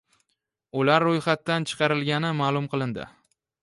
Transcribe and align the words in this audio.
Ular 0.83 1.05
roʻyxatdan 1.09 1.69
chiqarilgani 1.73 2.35
maʼlum 2.43 2.71
qilindi 2.75 3.11